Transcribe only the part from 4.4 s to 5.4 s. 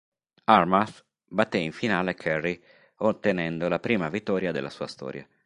della sua storia.